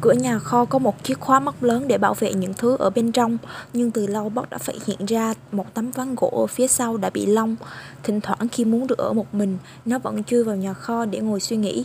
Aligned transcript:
Cửa 0.00 0.12
nhà 0.12 0.38
kho 0.38 0.64
có 0.64 0.78
một 0.78 1.04
chiếc 1.04 1.20
khóa 1.20 1.40
móc 1.40 1.62
lớn 1.62 1.88
để 1.88 1.98
bảo 1.98 2.14
vệ 2.14 2.34
những 2.34 2.54
thứ 2.54 2.76
ở 2.78 2.90
bên 2.90 3.12
trong, 3.12 3.38
nhưng 3.72 3.90
từ 3.90 4.06
lâu 4.06 4.28
Bob 4.28 4.50
đã 4.50 4.58
phát 4.58 4.74
hiện 4.86 5.06
ra 5.06 5.34
một 5.52 5.74
tấm 5.74 5.90
ván 5.90 6.14
gỗ 6.14 6.32
ở 6.36 6.46
phía 6.46 6.68
sau 6.68 6.96
đã 6.96 7.10
bị 7.10 7.26
lông. 7.26 7.56
Thỉnh 8.02 8.20
thoảng 8.20 8.48
khi 8.52 8.64
muốn 8.64 8.86
được 8.86 8.98
ở 8.98 9.12
một 9.12 9.34
mình, 9.34 9.58
nó 9.84 9.98
vẫn 9.98 10.24
chui 10.24 10.44
vào 10.44 10.56
nhà 10.56 10.72
kho 10.72 11.04
để 11.04 11.18
ngồi 11.20 11.40
suy 11.40 11.56
nghĩ. 11.56 11.84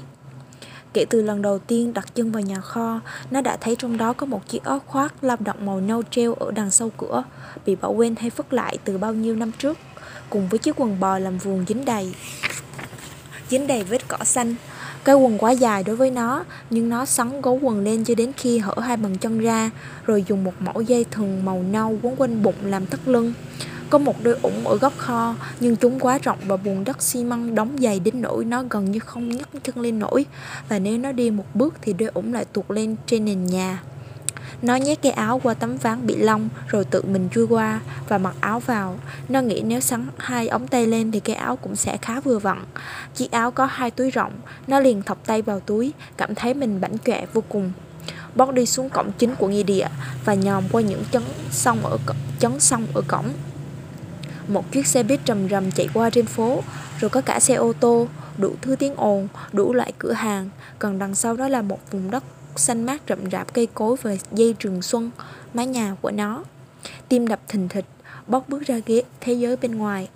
Kể 0.93 1.05
từ 1.09 1.21
lần 1.21 1.41
đầu 1.41 1.59
tiên 1.59 1.93
đặt 1.93 2.15
chân 2.15 2.31
vào 2.31 2.41
nhà 2.41 2.62
kho, 2.62 2.99
nó 3.31 3.41
đã 3.41 3.57
thấy 3.62 3.75
trong 3.75 3.97
đó 3.97 4.13
có 4.13 4.25
một 4.25 4.47
chiếc 4.47 4.63
áo 4.63 4.79
khoác 4.85 5.23
lao 5.23 5.37
động 5.39 5.65
màu 5.65 5.81
nâu 5.81 6.03
treo 6.11 6.33
ở 6.33 6.51
đằng 6.51 6.71
sau 6.71 6.91
cửa, 6.97 7.23
bị 7.65 7.75
bỏ 7.75 7.89
quên 7.89 8.15
hay 8.15 8.31
vứt 8.35 8.53
lại 8.53 8.77
từ 8.83 8.97
bao 8.97 9.13
nhiêu 9.13 9.35
năm 9.35 9.51
trước, 9.57 9.77
cùng 10.29 10.49
với 10.49 10.59
chiếc 10.59 10.79
quần 10.79 10.99
bò 10.99 11.19
làm 11.19 11.37
vuông 11.37 11.65
dính 11.67 11.85
đầy 11.85 12.13
dính 13.49 13.67
đầy 13.67 13.83
vết 13.83 14.07
cỏ 14.07 14.17
xanh. 14.23 14.55
Cái 15.06 15.15
quần 15.15 15.37
quá 15.37 15.51
dài 15.51 15.83
đối 15.83 15.96
với 15.96 16.12
nó, 16.12 16.44
nhưng 16.70 16.90
nó 16.90 17.05
sắn 17.05 17.41
gấu 17.41 17.59
quần 17.62 17.84
lên 17.84 18.03
cho 18.03 18.16
đến 18.16 18.31
khi 18.38 18.58
hở 18.58 18.73
hai 18.81 18.98
bàn 18.98 19.17
chân 19.17 19.39
ra, 19.39 19.71
rồi 20.05 20.23
dùng 20.27 20.43
một 20.43 20.53
mẫu 20.59 20.81
dây 20.81 21.05
thừng 21.12 21.45
màu 21.45 21.63
nâu 21.71 21.99
quấn 22.02 22.16
quanh 22.16 22.43
bụng 22.43 22.55
làm 22.63 22.85
thắt 22.85 23.07
lưng. 23.07 23.34
Có 23.89 23.98
một 23.98 24.15
đôi 24.23 24.38
ủng 24.41 24.67
ở 24.67 24.77
góc 24.77 24.93
kho, 24.98 25.35
nhưng 25.59 25.76
chúng 25.76 25.99
quá 25.99 26.20
rộng 26.23 26.38
và 26.48 26.57
bùn 26.57 26.84
đất 26.84 27.02
xi 27.02 27.23
măng 27.23 27.55
đóng 27.55 27.77
dày 27.79 27.99
đến 27.99 28.21
nỗi 28.21 28.45
nó 28.45 28.63
gần 28.70 28.91
như 28.91 28.99
không 28.99 29.29
nhấc 29.29 29.49
chân 29.63 29.79
lên 29.79 29.99
nổi. 29.99 30.26
Và 30.70 30.79
nếu 30.79 30.98
nó 30.98 31.12
đi 31.12 31.29
một 31.29 31.45
bước 31.53 31.73
thì 31.81 31.93
đôi 31.93 32.09
ủng 32.13 32.34
lại 32.34 32.45
tuột 32.45 32.65
lên 32.71 32.95
trên 33.05 33.26
nền 33.26 33.45
nhà. 33.45 33.84
Nó 34.61 34.75
nhét 34.75 35.01
cái 35.01 35.11
áo 35.11 35.39
qua 35.43 35.53
tấm 35.53 35.77
ván 35.77 36.07
bị 36.07 36.15
lông 36.15 36.49
rồi 36.67 36.85
tự 36.85 37.01
mình 37.01 37.29
chui 37.31 37.47
qua 37.47 37.79
và 38.07 38.17
mặc 38.17 38.35
áo 38.39 38.59
vào. 38.59 38.97
Nó 39.29 39.41
nghĩ 39.41 39.61
nếu 39.61 39.79
sắn 39.79 40.07
hai 40.17 40.47
ống 40.47 40.67
tay 40.67 40.87
lên 40.87 41.11
thì 41.11 41.19
cái 41.19 41.35
áo 41.35 41.55
cũng 41.55 41.75
sẽ 41.75 41.97
khá 41.97 42.19
vừa 42.19 42.39
vặn. 42.39 42.63
Chiếc 43.15 43.31
áo 43.31 43.51
có 43.51 43.65
hai 43.65 43.91
túi 43.91 44.11
rộng, 44.11 44.33
nó 44.67 44.79
liền 44.79 45.01
thọc 45.01 45.25
tay 45.25 45.41
vào 45.41 45.59
túi, 45.59 45.93
cảm 46.17 46.35
thấy 46.35 46.53
mình 46.53 46.81
bảnh 46.81 46.97
quẹ 46.97 47.25
vô 47.33 47.43
cùng. 47.49 47.71
Bót 48.35 48.53
đi 48.53 48.65
xuống 48.65 48.89
cổng 48.89 49.11
chính 49.17 49.35
của 49.35 49.47
nghĩa 49.47 49.63
địa 49.63 49.87
và 50.25 50.33
nhòm 50.33 50.63
qua 50.71 50.81
những 50.81 51.03
chấn 51.11 51.23
sông 51.51 51.85
ở 51.85 51.97
chấn 52.40 52.59
sông 52.59 52.87
ở 52.93 53.01
cổng. 53.07 53.25
Một 54.47 54.71
chiếc 54.71 54.87
xe 54.87 55.03
buýt 55.03 55.19
rầm 55.27 55.49
rầm 55.49 55.71
chạy 55.71 55.87
qua 55.93 56.09
trên 56.09 56.25
phố, 56.25 56.63
rồi 56.99 57.09
có 57.09 57.21
cả 57.21 57.40
xe 57.40 57.53
ô 57.53 57.73
tô, 57.73 58.07
đủ 58.37 58.55
thứ 58.62 58.75
tiếng 58.75 58.95
ồn, 58.95 59.27
đủ 59.53 59.73
loại 59.73 59.93
cửa 59.99 60.12
hàng, 60.12 60.49
còn 60.79 60.99
đằng 60.99 61.15
sau 61.15 61.35
đó 61.35 61.47
là 61.47 61.62
một 61.62 61.79
vùng 61.91 62.12
đất 62.12 62.23
xanh 62.59 62.85
mát 62.85 63.01
rậm 63.07 63.31
rạp 63.31 63.53
cây 63.53 63.67
cối 63.73 63.95
và 64.02 64.16
dây 64.31 64.56
trường 64.59 64.81
xuân, 64.81 65.11
mái 65.53 65.67
nhà 65.67 65.95
của 66.02 66.11
nó. 66.11 66.44
Tim 67.09 67.28
đập 67.28 67.39
thình 67.47 67.70
thịch, 67.70 67.86
bóc 68.28 68.50
bước 68.50 68.62
ra 68.66 68.80
ghế 68.86 69.03
thế 69.22 69.34
giới 69.34 69.58
bên 69.58 69.75
ngoài. 69.75 70.09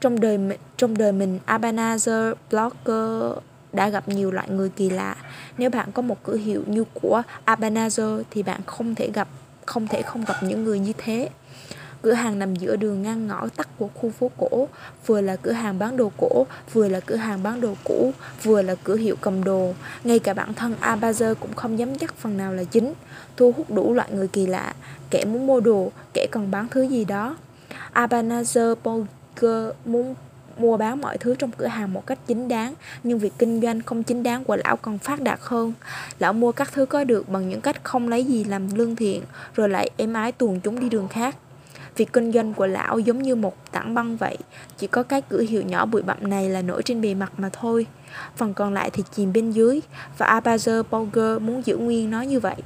Trong 0.00 0.20
đời 0.20 0.38
trong 0.76 0.98
đời 0.98 1.12
mình, 1.12 1.38
Abanazer 1.46 2.34
Blogger 2.50 3.38
đã 3.72 3.88
gặp 3.88 4.08
nhiều 4.08 4.30
loại 4.30 4.50
người 4.50 4.68
kỳ 4.68 4.90
lạ. 4.90 5.16
Nếu 5.58 5.70
bạn 5.70 5.92
có 5.92 6.02
một 6.02 6.22
cửa 6.22 6.36
hiệu 6.36 6.62
như 6.66 6.84
của 6.94 7.22
Abanazer 7.46 8.22
thì 8.30 8.42
bạn 8.42 8.60
không 8.66 8.94
thể 8.94 9.10
gặp 9.10 9.28
không 9.66 9.88
thể 9.88 10.02
không 10.02 10.24
gặp 10.24 10.34
những 10.42 10.64
người 10.64 10.78
như 10.78 10.92
thế. 10.98 11.28
Cửa 12.04 12.12
hàng 12.12 12.38
nằm 12.38 12.56
giữa 12.56 12.76
đường 12.76 13.02
ngang 13.02 13.26
ngõ 13.26 13.48
tắt 13.56 13.68
của 13.78 13.88
khu 13.94 14.10
phố 14.10 14.30
cổ, 14.36 14.68
vừa 15.06 15.20
là 15.20 15.36
cửa 15.36 15.52
hàng 15.52 15.78
bán 15.78 15.96
đồ 15.96 16.12
cổ, 16.16 16.46
vừa 16.72 16.88
là 16.88 17.00
cửa 17.00 17.16
hàng 17.16 17.42
bán 17.42 17.60
đồ 17.60 17.74
cũ, 17.84 18.12
vừa 18.42 18.62
là 18.62 18.74
cửa 18.84 18.96
hiệu 18.96 19.16
cầm 19.20 19.44
đồ. 19.44 19.72
Ngay 20.04 20.18
cả 20.18 20.34
bản 20.34 20.54
thân 20.54 20.74
Abazer 20.80 21.34
cũng 21.34 21.54
không 21.54 21.78
dám 21.78 21.98
chắc 21.98 22.14
phần 22.14 22.36
nào 22.36 22.52
là 22.52 22.64
chính, 22.64 22.92
thu 23.36 23.52
hút 23.56 23.70
đủ 23.70 23.94
loại 23.94 24.08
người 24.12 24.28
kỳ 24.28 24.46
lạ, 24.46 24.74
kẻ 25.10 25.24
muốn 25.24 25.46
mua 25.46 25.60
đồ, 25.60 25.92
kẻ 26.14 26.26
còn 26.30 26.50
bán 26.50 26.68
thứ 26.68 26.82
gì 26.82 27.04
đó. 27.04 27.36
Abanazer 27.94 28.74
Polger 28.74 29.74
muốn 29.84 30.14
mua 30.58 30.76
bán 30.76 31.00
mọi 31.00 31.18
thứ 31.18 31.34
trong 31.34 31.50
cửa 31.50 31.66
hàng 31.66 31.92
một 31.92 32.06
cách 32.06 32.18
chính 32.26 32.48
đáng 32.48 32.74
nhưng 33.02 33.18
việc 33.18 33.32
kinh 33.38 33.60
doanh 33.60 33.82
không 33.82 34.02
chính 34.02 34.22
đáng 34.22 34.44
của 34.44 34.56
lão 34.56 34.76
còn 34.76 34.98
phát 34.98 35.20
đạt 35.20 35.38
hơn 35.42 35.72
lão 36.18 36.32
mua 36.32 36.52
các 36.52 36.72
thứ 36.72 36.86
có 36.86 37.04
được 37.04 37.28
bằng 37.28 37.48
những 37.48 37.60
cách 37.60 37.84
không 37.84 38.08
lấy 38.08 38.24
gì 38.24 38.44
làm 38.44 38.74
lương 38.74 38.96
thiện 38.96 39.22
rồi 39.54 39.68
lại 39.68 39.90
êm 39.96 40.14
ái 40.14 40.32
tuồn 40.32 40.60
chúng 40.60 40.80
đi 40.80 40.88
đường 40.88 41.08
khác 41.08 41.36
Việc 41.96 42.12
kinh 42.12 42.32
doanh 42.32 42.54
của 42.54 42.66
lão 42.66 42.98
giống 42.98 43.22
như 43.22 43.34
một 43.34 43.72
tảng 43.72 43.94
băng 43.94 44.16
vậy, 44.16 44.36
chỉ 44.78 44.86
có 44.86 45.02
cái 45.02 45.22
cửa 45.22 45.44
hiệu 45.48 45.62
nhỏ 45.62 45.86
bụi 45.86 46.02
bặm 46.02 46.30
này 46.30 46.48
là 46.48 46.62
nổi 46.62 46.82
trên 46.82 47.00
bề 47.00 47.14
mặt 47.14 47.32
mà 47.36 47.50
thôi. 47.52 47.86
Phần 48.36 48.54
còn 48.54 48.74
lại 48.74 48.90
thì 48.90 49.02
chìm 49.16 49.32
bên 49.32 49.50
dưới, 49.50 49.80
và 50.18 50.40
Abazer 50.40 50.82
Borger 50.90 51.42
muốn 51.42 51.62
giữ 51.64 51.76
nguyên 51.76 52.10
nó 52.10 52.22
như 52.22 52.40
vậy. 52.40 52.56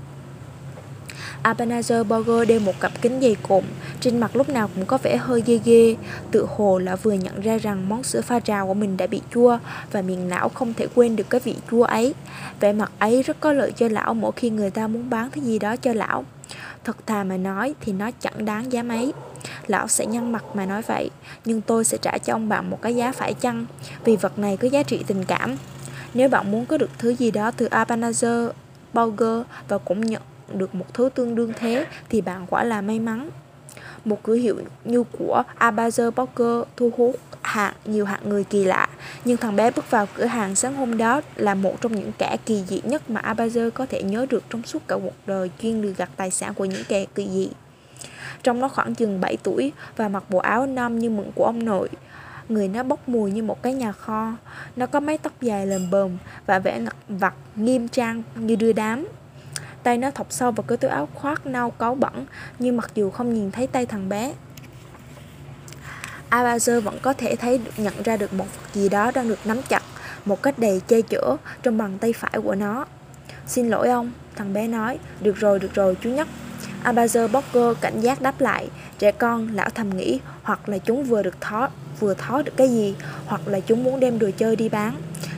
Abanazer 1.42 2.04
Borger 2.04 2.48
đeo 2.48 2.60
một 2.60 2.80
cặp 2.80 2.92
kính 3.02 3.20
dày 3.20 3.36
cộm, 3.48 3.64
trên 4.00 4.18
mặt 4.18 4.36
lúc 4.36 4.48
nào 4.48 4.70
cũng 4.74 4.86
có 4.86 4.98
vẻ 5.02 5.16
hơi 5.16 5.42
ghê 5.46 5.60
ghê, 5.64 5.96
tự 6.30 6.46
hồ 6.56 6.78
là 6.78 6.96
vừa 6.96 7.12
nhận 7.12 7.40
ra 7.40 7.58
rằng 7.58 7.88
món 7.88 8.02
sữa 8.02 8.20
pha 8.20 8.40
trào 8.40 8.66
của 8.66 8.74
mình 8.74 8.96
đã 8.96 9.06
bị 9.06 9.20
chua 9.34 9.58
và 9.92 10.02
miệng 10.02 10.28
lão 10.28 10.48
không 10.48 10.74
thể 10.74 10.86
quên 10.94 11.16
được 11.16 11.30
cái 11.30 11.40
vị 11.44 11.56
chua 11.70 11.82
ấy. 11.82 12.14
Vẻ 12.60 12.72
mặt 12.72 12.92
ấy 12.98 13.22
rất 13.22 13.40
có 13.40 13.52
lợi 13.52 13.72
cho 13.72 13.88
lão 13.88 14.14
mỗi 14.14 14.32
khi 14.36 14.50
người 14.50 14.70
ta 14.70 14.86
muốn 14.86 15.10
bán 15.10 15.30
thứ 15.30 15.40
gì 15.40 15.58
đó 15.58 15.76
cho 15.76 15.92
lão. 15.92 16.24
Thật 16.88 17.06
thà 17.06 17.24
mà 17.24 17.36
nói 17.36 17.74
thì 17.80 17.92
nó 17.92 18.10
chẳng 18.20 18.44
đáng 18.44 18.72
giá 18.72 18.82
mấy. 18.82 19.12
Lão 19.66 19.88
sẽ 19.88 20.06
nhăn 20.06 20.32
mặt 20.32 20.44
mà 20.54 20.66
nói 20.66 20.82
vậy 20.82 21.10
Nhưng 21.44 21.60
tôi 21.60 21.84
sẽ 21.84 21.98
trả 22.02 22.18
cho 22.18 22.34
ông 22.34 22.48
bạn 22.48 22.70
một 22.70 22.82
cái 22.82 22.96
giá 22.96 23.12
phải 23.12 23.34
chăng? 23.34 23.66
Vì 24.04 24.16
vật 24.16 24.38
này 24.38 24.56
có 24.56 24.68
giá 24.68 24.82
trị 24.82 25.04
tình 25.06 25.24
cảm. 25.24 25.56
Nếu 26.14 26.28
bạn 26.28 26.50
muốn 26.50 26.66
có 26.66 26.78
được 26.78 26.90
thứ 26.98 27.10
gì 27.10 27.30
đó 27.30 27.50
từ 27.50 27.68
Abanazer, 27.68 28.50
Bauger 28.92 29.42
Và 29.68 29.78
cũng 29.78 30.00
nhận 30.00 30.22
được 30.54 30.74
một 30.74 30.94
thứ 30.94 31.08
tương 31.14 31.34
đương 31.34 31.52
thế 31.58 31.86
Thì 32.08 32.20
bạn 32.20 32.46
quả 32.50 32.64
là 32.64 32.80
may 32.80 33.00
mắn. 33.00 33.30
Một 34.04 34.22
cửa 34.22 34.34
hiệu 34.34 34.60
như 34.84 35.04
của 35.18 35.42
Abazer 35.58 36.10
Poker 36.10 36.68
thu 36.76 36.90
hút 36.96 37.16
hạng 37.42 37.74
nhiều 37.84 38.04
hạng 38.04 38.28
người 38.28 38.44
kỳ 38.44 38.64
lạ. 38.64 38.88
Nhưng 39.24 39.36
thằng 39.36 39.56
bé 39.56 39.70
bước 39.70 39.90
vào 39.90 40.06
cửa 40.14 40.24
hàng 40.24 40.54
sáng 40.54 40.74
hôm 40.74 40.98
đó 40.98 41.20
là 41.36 41.54
một 41.54 41.80
trong 41.80 41.94
những 41.94 42.12
kẻ 42.18 42.36
kỳ 42.46 42.64
dị 42.68 42.80
nhất 42.84 43.10
mà 43.10 43.20
Abazer 43.20 43.70
có 43.70 43.86
thể 43.86 44.02
nhớ 44.02 44.26
được 44.30 44.44
trong 44.50 44.62
suốt 44.62 44.88
cả 44.88 44.96
cuộc 45.02 45.14
đời 45.26 45.50
chuyên 45.62 45.82
lừa 45.82 45.92
gạt 45.92 46.10
tài 46.16 46.30
sản 46.30 46.54
của 46.54 46.64
những 46.64 46.82
kẻ 46.88 47.04
kỳ 47.14 47.28
dị. 47.28 47.48
Trong 48.42 48.60
nó 48.60 48.68
khoảng 48.68 48.94
chừng 48.94 49.20
7 49.20 49.36
tuổi 49.36 49.72
và 49.96 50.08
mặc 50.08 50.24
bộ 50.28 50.38
áo 50.38 50.66
nam 50.66 50.98
như 50.98 51.10
mượn 51.10 51.30
của 51.34 51.44
ông 51.44 51.64
nội, 51.64 51.88
người 52.48 52.68
nó 52.68 52.82
bốc 52.82 53.08
mùi 53.08 53.30
như 53.30 53.42
một 53.42 53.62
cái 53.62 53.74
nhà 53.74 53.92
kho. 53.92 54.32
Nó 54.76 54.86
có 54.86 55.00
mái 55.00 55.18
tóc 55.18 55.32
dài 55.40 55.66
lờm 55.66 55.90
bờm 55.90 56.10
và 56.46 56.58
vẻ 56.58 56.78
ngặt 56.78 56.96
vặt, 57.08 57.34
nghiêm 57.56 57.88
trang 57.88 58.22
như 58.34 58.56
đưa 58.56 58.72
đám 58.72 59.06
tay 59.88 59.98
nó 59.98 60.10
thọc 60.10 60.26
sâu 60.30 60.50
vào 60.50 60.64
cái 60.68 60.78
túi 60.78 60.90
áo 60.90 61.08
khoác 61.14 61.46
nâu 61.46 61.70
cáu 61.70 61.94
bẩn 61.94 62.26
nhưng 62.58 62.76
mặc 62.76 62.90
dù 62.94 63.10
không 63.10 63.34
nhìn 63.34 63.50
thấy 63.50 63.66
tay 63.66 63.86
thằng 63.86 64.08
bé 64.08 64.32
Abazer 66.30 66.80
vẫn 66.80 66.98
có 67.02 67.12
thể 67.12 67.36
thấy 67.36 67.60
nhận 67.76 68.02
ra 68.02 68.16
được 68.16 68.32
một 68.32 68.44
vật 68.44 68.74
gì 68.74 68.88
đó 68.88 69.10
đang 69.14 69.28
được 69.28 69.38
nắm 69.44 69.62
chặt 69.68 69.82
một 70.24 70.42
cách 70.42 70.58
đầy 70.58 70.80
che 70.88 71.00
chở 71.00 71.36
trong 71.62 71.78
bàn 71.78 71.98
tay 71.98 72.12
phải 72.12 72.32
của 72.44 72.54
nó. 72.54 72.86
Xin 73.46 73.68
lỗi 73.68 73.88
ông, 73.88 74.12
thằng 74.36 74.52
bé 74.52 74.68
nói. 74.68 74.98
Được 75.20 75.36
rồi, 75.36 75.58
được 75.58 75.74
rồi, 75.74 75.96
chú 76.00 76.10
nhắc. 76.10 76.28
Abazer 76.84 77.28
Bocker 77.28 77.76
cảnh 77.80 78.00
giác 78.00 78.22
đáp 78.22 78.40
lại. 78.40 78.68
Trẻ 78.98 79.12
con, 79.12 79.48
lão 79.54 79.70
thầm 79.70 79.96
nghĩ, 79.96 80.20
hoặc 80.42 80.68
là 80.68 80.78
chúng 80.78 81.04
vừa 81.04 81.22
được 81.22 81.40
thó, 81.40 81.68
vừa 82.00 82.14
thó 82.14 82.42
được 82.42 82.52
cái 82.56 82.68
gì, 82.68 82.94
hoặc 83.26 83.40
là 83.46 83.60
chúng 83.60 83.84
muốn 83.84 84.00
đem 84.00 84.18
đồ 84.18 84.30
chơi 84.38 84.56
đi 84.56 84.68
bán. 84.68 84.94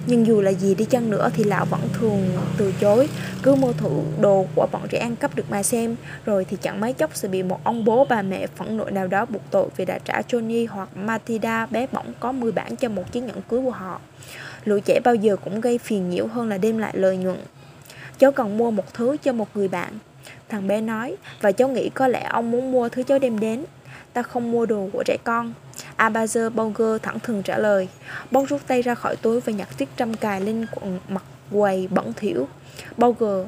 Nhưng 0.06 0.26
dù 0.26 0.40
là 0.40 0.50
gì 0.50 0.74
đi 0.74 0.84
chăng 0.84 1.10
nữa 1.10 1.30
thì 1.34 1.44
lão 1.44 1.64
vẫn 1.64 1.80
thường 1.92 2.28
từ 2.56 2.72
chối 2.80 3.08
Cứ 3.42 3.54
mua 3.54 3.72
thử 3.72 3.90
đồ 4.20 4.46
của 4.54 4.66
bọn 4.72 4.82
trẻ 4.88 4.98
ăn 4.98 5.16
cắp 5.16 5.36
được 5.36 5.50
mà 5.50 5.62
xem 5.62 5.96
Rồi 6.24 6.44
thì 6.44 6.56
chẳng 6.62 6.80
mấy 6.80 6.92
chốc 6.92 7.16
sẽ 7.16 7.28
bị 7.28 7.42
một 7.42 7.64
ông 7.64 7.84
bố 7.84 8.06
bà 8.08 8.22
mẹ 8.22 8.46
phẫn 8.46 8.76
nộ 8.76 8.84
nào 8.84 9.06
đó 9.06 9.24
buộc 9.24 9.42
tội 9.50 9.68
Vì 9.76 9.84
đã 9.84 9.98
trả 10.04 10.20
Johnny 10.28 10.66
hoặc 10.70 10.96
Matilda 10.96 11.66
bé 11.66 11.86
bỏng 11.92 12.12
có 12.20 12.32
10 12.32 12.52
bản 12.52 12.76
cho 12.76 12.88
một 12.88 13.12
chiếc 13.12 13.20
nhẫn 13.20 13.42
cưới 13.48 13.60
của 13.62 13.70
họ 13.70 14.00
Lũ 14.64 14.78
trẻ 14.84 15.00
bao 15.04 15.14
giờ 15.14 15.36
cũng 15.36 15.60
gây 15.60 15.78
phiền 15.78 16.10
nhiễu 16.10 16.26
hơn 16.26 16.48
là 16.48 16.58
đem 16.58 16.78
lại 16.78 16.92
lợi 16.96 17.16
nhuận 17.16 17.38
Cháu 18.18 18.32
cần 18.32 18.58
mua 18.58 18.70
một 18.70 18.94
thứ 18.94 19.16
cho 19.22 19.32
một 19.32 19.48
người 19.54 19.68
bạn 19.68 19.98
Thằng 20.50 20.66
bé 20.66 20.80
nói, 20.80 21.16
Và 21.40 21.52
cháu 21.52 21.68
nghĩ 21.68 21.88
có 21.88 22.08
lẽ 22.08 22.28
ông 22.30 22.50
muốn 22.50 22.72
mua 22.72 22.88
thứ 22.88 23.02
cháu 23.02 23.18
đem 23.18 23.40
đến. 23.40 23.64
Ta 24.12 24.22
không 24.22 24.50
mua 24.50 24.66
đồ 24.66 24.88
của 24.92 25.02
trẻ 25.06 25.16
con. 25.24 25.52
Abazer 25.96 26.50
Bonger 26.50 27.02
thẳng 27.02 27.20
thừng 27.20 27.42
trả 27.42 27.58
lời 27.58 27.88
bong 28.30 28.46
rút 28.46 28.60
tay 28.66 28.82
ra 28.82 28.94
khỏi 28.94 29.16
túi 29.16 29.40
và 29.40 29.52
nhặt 29.52 29.68
chiếc 29.78 29.88
trăm 29.96 30.14
cài 30.14 30.40
lên 30.40 30.66
mặt 31.08 31.22
quầy 31.52 31.88
bẩn 31.88 32.12
thỉu. 32.16 32.48
Bonger 32.96 33.46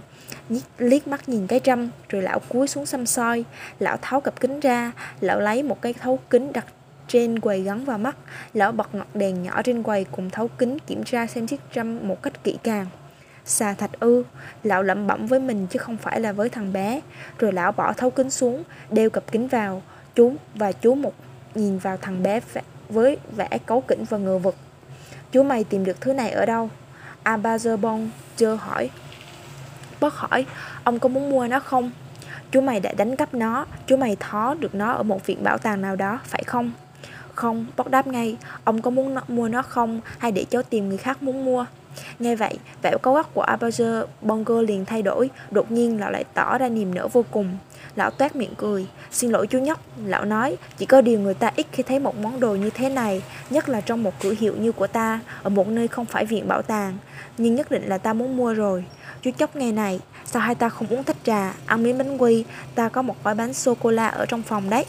liếc 0.79 1.09
mắt 1.09 1.29
nhìn 1.29 1.47
cái 1.47 1.61
trăm, 1.61 1.91
Rồi 2.09 2.23
lão 2.23 2.39
cúi 2.49 2.69
xuống 2.69 2.87
xăm 2.87 3.07
soi. 3.07 3.45
Lão 3.79 3.97
tháo 4.03 4.21
cặp 4.21 4.41
kính 4.41 4.61
ra, 4.61 4.93
Lão 5.21 5.41
lấy 5.41 5.63
một 5.63 5.83
cái 5.83 5.93
thấu 5.93 6.19
kính 6.31 6.53
đặt 6.53 6.67
trên 7.09 7.39
quầy 7.39 7.63
gắn 7.63 7.85
vào 7.85 7.99
mắt. 7.99 8.17
Lão 8.55 8.73
bật 8.73 8.95
ngọn 8.95 9.07
đèn 9.15 9.43
nhỏ 9.43 9.63
trên 9.63 9.83
quầy 9.83 10.05
cùng 10.05 10.31
thấu 10.31 10.49
kính 10.49 10.79
kiểm 10.79 11.05
tra 11.05 11.27
xem 11.27 11.47
chiếc 11.47 11.61
trăm 11.73 12.09
một 12.09 12.23
cách 12.23 12.45
kỹ 12.45 12.59
càng. 12.63 12.87
Xà 13.45 13.75
thạch 13.75 14.01
ư 14.01 14.25
Lão 14.63 14.83
lẩm 14.83 15.07
bẩm 15.07 15.27
với 15.27 15.41
mình 15.41 15.67
chứ 15.71 15.79
không 15.79 15.97
phải 15.97 16.21
là 16.21 16.33
với 16.33 16.49
thằng 16.49 16.73
bé 16.73 17.01
Rồi 17.39 17.53
lão 17.53 17.73
bỏ 17.73 17.93
thấu 17.93 18.11
kính 18.11 18.31
xuống 18.31 18.63
Đeo 18.91 19.11
cặp 19.11 19.33
kính 19.33 19.49
vào 19.49 19.83
Chú 20.15 20.35
và 20.55 20.73
chú 20.73 20.95
một 20.95 21.13
nhìn 21.55 21.79
vào 21.79 21.97
thằng 21.97 22.23
bé 22.23 22.41
với 22.89 23.17
vẻ 23.37 23.49
cấu 23.67 23.81
kỉnh 23.81 24.05
và 24.05 24.19
ngờ 24.19 24.39
vực. 24.39 24.57
Chú 25.33 25.43
mày 25.43 25.65
tìm 25.65 25.85
được 25.85 26.01
thứ 26.01 26.13
này 26.13 26.31
ở 26.31 26.47
đâu? 26.47 26.71
Abazarbon 27.25 28.09
chưa 28.37 28.55
hỏi. 28.55 28.91
Bớt 30.01 30.15
hỏi, 30.15 30.47
ông 30.85 30.99
có 30.99 31.09
muốn 31.09 31.31
mua 31.31 31.47
nó 31.47 31.61
không? 31.61 31.91
Chú 32.51 32.61
mày 32.61 32.81
đã 32.81 32.93
đánh 32.97 33.17
cắp 33.17 33.35
nó, 33.35 33.67
chú 33.87 33.97
mày 33.97 34.17
thó 34.21 34.55
được 34.55 34.75
nó 34.75 34.93
ở 34.93 35.03
một 35.03 35.27
viện 35.27 35.45
bảo 35.45 35.59
tàng 35.59 35.83
nào 35.83 35.97
đó, 35.97 36.21
phải 36.25 36.43
không? 36.47 36.73
Không, 37.35 37.67
bớt 37.77 37.91
đáp 37.91 38.07
ngay, 38.07 38.37
ông 38.65 38.83
có 38.83 38.91
muốn 38.91 39.17
mua 39.29 39.49
nó 39.49 39.63
không 39.63 40.01
hay 40.19 40.33
để 40.33 40.45
cháu 40.51 40.63
tìm 40.63 40.89
người 40.89 40.99
khác 40.99 41.23
muốn 41.23 41.45
mua? 41.45 41.67
Nghe 42.19 42.37
vậy, 42.37 42.59
vẻ 42.83 42.97
cấu 43.03 43.15
gắt 43.15 43.35
của 43.35 43.45
Abazer 43.45 44.07
Bongo 44.21 44.63
liền 44.63 44.85
thay 44.85 45.03
đổi, 45.03 45.31
đột 45.51 45.71
nhiên 45.71 46.01
lão 46.01 46.11
lại 46.11 46.25
tỏ 46.35 46.59
ra 46.59 46.69
niềm 46.69 46.95
nở 46.95 47.09
vô 47.09 47.25
cùng. 47.31 47.59
Lão 47.97 48.11
toát 48.11 48.37
miệng 48.37 48.55
cười, 48.57 48.87
xin 49.11 49.31
lỗi 49.31 49.47
chú 49.47 49.59
nhóc, 49.59 49.81
lão 50.05 50.25
nói, 50.25 50.57
chỉ 50.79 50.87
có 50.87 51.01
điều 51.01 51.21
người 51.21 51.35
ta 51.35 51.51
ít 51.57 51.67
khi 51.73 51.83
thấy 51.83 51.99
một 51.99 52.17
món 52.17 52.41
đồ 52.41 52.55
như 52.55 52.71
thế 52.71 52.89
này, 52.89 53.23
nhất 53.51 53.69
là 53.69 53.81
trong 53.81 54.03
một 54.03 54.13
cửa 54.21 54.35
hiệu 54.41 54.57
như 54.57 54.73
của 54.73 54.87
ta, 54.87 55.21
ở 55.43 55.51
một 55.51 55.69
nơi 55.69 55.89
không 55.89 56.07
phải 56.07 56.27
viện 56.27 56.49
bảo 56.49 56.63
tàng, 56.63 56.99
nhưng 57.39 57.55
nhất 57.55 57.71
định 57.71 57.89
là 57.89 57.99
ta 57.99 58.13
muốn 58.13 58.37
mua 58.37 58.55
rồi. 58.55 58.85
Chú 59.23 59.31
nhóc 59.39 59.57
nghe 59.57 59.73
này, 59.73 60.01
sao 60.27 60.43
hai 60.43 60.55
ta 60.55 60.69
không 60.69 60.89
uống 60.89 61.05
tách 61.05 61.17
trà, 61.25 61.55
ăn 61.67 61.83
miếng 61.83 61.99
bánh 61.99 62.19
quy, 62.19 62.45
ta 62.75 62.89
có 62.89 63.03
một 63.03 63.25
gói 63.25 63.35
bánh 63.35 63.55
sô-cô-la 63.55 64.09
ở 64.09 64.27
trong 64.27 64.43
phòng 64.43 64.71
đấy. 64.71 64.85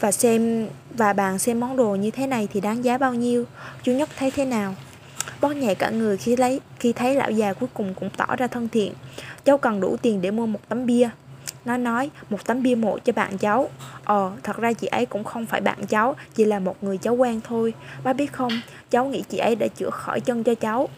Và 0.00 0.12
xem 0.12 0.68
và 0.90 1.12
bàn 1.12 1.38
xem 1.38 1.60
món 1.60 1.76
đồ 1.76 1.94
như 1.94 2.10
thế 2.10 2.26
này 2.26 2.48
thì 2.52 2.60
đáng 2.60 2.84
giá 2.84 2.98
bao 2.98 3.14
nhiêu, 3.14 3.44
chú 3.82 3.92
nhóc 3.92 4.08
thấy 4.18 4.30
thế 4.30 4.44
nào? 4.44 4.74
Bót 5.40 5.56
nhẹ 5.56 5.74
cả 5.74 5.90
người 5.90 6.16
khi 6.16 6.36
lấy 6.36 6.60
khi 6.78 6.92
thấy 6.92 7.14
lão 7.14 7.30
già 7.30 7.52
cuối 7.52 7.68
cùng 7.74 7.94
cũng 7.94 8.10
tỏ 8.16 8.36
ra 8.36 8.46
thân 8.46 8.68
thiện. 8.68 8.92
Cháu 9.44 9.58
cần 9.58 9.80
đủ 9.80 9.96
tiền 10.02 10.20
để 10.20 10.30
mua 10.30 10.46
một 10.46 10.60
tấm 10.68 10.86
bia. 10.86 11.08
Nó 11.64 11.76
nói 11.76 12.10
một 12.30 12.44
tấm 12.46 12.62
bia 12.62 12.74
mộ 12.74 12.98
cho 12.98 13.12
bạn 13.12 13.38
cháu 13.38 13.68
Ờ 14.04 14.32
thật 14.42 14.56
ra 14.56 14.72
chị 14.72 14.86
ấy 14.86 15.06
cũng 15.06 15.24
không 15.24 15.46
phải 15.46 15.60
bạn 15.60 15.86
cháu 15.86 16.16
Chỉ 16.34 16.44
là 16.44 16.58
một 16.58 16.84
người 16.84 16.98
cháu 16.98 17.14
quen 17.14 17.40
thôi 17.44 17.74
Bác 18.04 18.12
biết 18.12 18.32
không 18.32 18.52
cháu 18.90 19.04
nghĩ 19.04 19.24
chị 19.28 19.38
ấy 19.38 19.56
đã 19.56 19.66
chữa 19.68 19.90
khỏi 19.90 20.20
chân 20.20 20.44
cho 20.44 20.54
cháu 20.54 20.88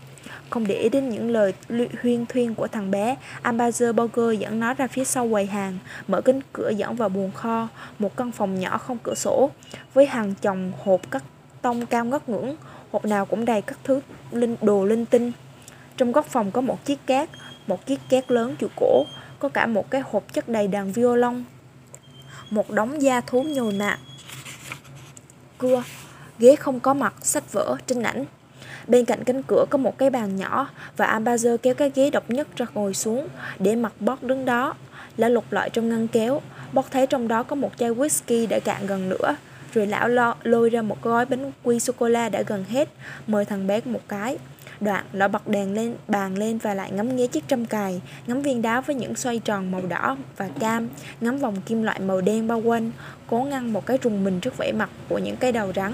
không 0.51 0.67
để 0.67 0.75
ý 0.75 0.89
đến 0.89 1.09
những 1.09 1.31
lời 1.31 1.55
huyên 2.03 2.27
thuyên 2.27 2.55
của 2.55 2.69
thằng 2.69 2.91
bé, 2.91 3.17
Ambassador 3.43 3.97
Burger 3.97 4.41
dẫn 4.41 4.61
nó 4.61 4.75
ra 4.75 4.87
phía 4.87 5.05
sau 5.05 5.29
quầy 5.31 5.47
hàng, 5.47 5.79
mở 6.09 6.21
kính 6.21 6.41
cửa 6.53 6.71
dẫn 6.77 6.97
vào 6.97 7.09
buồng 7.09 7.33
kho, 7.33 7.69
một 7.99 8.17
căn 8.17 8.33
phòng 8.33 8.61
nhỏ 8.61 8.79
không 8.79 8.99
cửa 9.03 9.15
sổ, 9.15 9.51
với 9.95 10.07
hàng 10.07 10.35
chồng 10.43 10.73
hộp 10.85 11.11
cắt 11.11 11.23
tông 11.63 11.87
cao 11.87 12.05
ngất 12.05 12.29
ngưỡng, 12.29 12.57
hộp 12.93 13.05
nào 13.05 13.27
cũng 13.27 13.45
đầy 13.45 13.63
các 13.63 13.79
thứ 13.85 14.01
linh 14.31 14.57
đồ 14.63 14.85
linh 14.85 15.07
tinh. 15.07 15.33
Trong 15.97 16.13
góc 16.13 16.27
phòng 16.27 16.51
có 16.51 16.61
một 16.61 16.85
chiếc 16.85 17.07
két, 17.07 17.29
một 17.67 17.87
chiếc 17.87 18.01
két 18.09 18.31
lớn 18.31 18.57
trụ 18.59 18.67
cổ, 18.77 19.05
có 19.39 19.49
cả 19.49 19.67
một 19.67 19.91
cái 19.91 20.03
hộp 20.11 20.33
chất 20.33 20.49
đầy 20.49 20.69
đàn 20.69 20.93
violon, 20.93 21.45
một 22.51 22.71
đống 22.71 23.03
da 23.03 23.21
thú 23.21 23.43
nhồi 23.43 23.73
nạp, 23.73 23.99
cưa, 25.59 25.83
ghế 26.39 26.57
không 26.57 26.81
có 26.81 26.95
mặt, 26.95 27.15
sách 27.23 27.53
vở, 27.53 27.77
trên 27.87 28.03
ảnh. 28.03 28.25
Bên 28.87 29.05
cạnh 29.05 29.25
cánh 29.25 29.43
cửa 29.43 29.65
có 29.71 29.79
một 29.79 29.99
cái 29.99 30.11
bàn 30.11 30.37
nhỏ 30.37 30.71
và 30.97 31.19
Ambazer 31.19 31.57
kéo 31.57 31.75
cái 31.75 31.91
ghế 31.95 32.11
độc 32.11 32.31
nhất 32.31 32.49
ra 32.57 32.67
ngồi 32.75 32.95
xuống 32.95 33.29
để 33.59 33.77
mặt 33.77 33.93
bót 34.01 34.23
đứng 34.23 34.45
đó. 34.45 34.75
là 35.17 35.29
lục 35.29 35.45
lọi 35.51 35.71
trong 35.71 35.89
ngăn 35.89 36.09
kéo, 36.09 36.41
bót 36.73 36.85
thấy 36.91 37.07
trong 37.07 37.29
đó 37.29 37.43
có 37.43 37.57
một 37.57 37.71
chai 37.79 37.91
whisky 37.91 38.49
đã 38.49 38.61
cạn 38.61 38.87
gần 38.87 39.09
nữa. 39.09 39.37
Rồi 39.77 39.87
lão 39.87 40.09
lo, 40.09 40.35
lôi 40.43 40.71
ra 40.71 40.83
một 40.83 41.03
gói 41.03 41.27
bánh 41.27 41.53
quy 41.63 41.81
sô-cô-la 41.81 42.29
đã 42.29 42.43
gần 42.43 42.65
hết, 42.65 42.89
mời 43.27 43.45
thằng 43.45 43.67
bé 43.67 43.81
một 43.85 44.01
cái. 44.09 44.39
Đoạn, 44.81 45.05
lão 45.13 45.29
bật 45.29 45.49
đèn 45.49 45.75
lên 45.75 45.95
bàn 46.09 46.39
lên 46.39 46.59
và 46.59 46.75
lại 46.75 46.91
ngắm 46.91 47.17
nghía 47.17 47.27
chiếc 47.27 47.49
trăm 47.49 47.67
cài, 47.67 48.01
ngắm 48.27 48.43
viên 48.43 48.63
đá 48.63 48.81
với 48.81 48.97
những 48.97 49.15
xoay 49.15 49.39
tròn 49.39 49.71
màu 49.71 49.83
đỏ 49.89 50.17
và 50.37 50.49
cam, 50.61 50.89
ngắm 51.21 51.39
vòng 51.39 51.57
kim 51.67 51.83
loại 51.83 52.01
màu 52.01 52.21
đen 52.21 52.49
bao 52.49 52.61
quanh, 52.61 52.91
cố 53.27 53.39
ngăn 53.43 53.73
một 53.73 53.87
cái 53.87 53.99
rùng 54.03 54.25
mình 54.25 54.41
trước 54.41 54.57
vẻ 54.59 54.73
mặt 54.73 54.91
của 55.09 55.19
những 55.19 55.37
cái 55.37 55.53
đầu 55.53 55.73
rắn. 55.77 55.93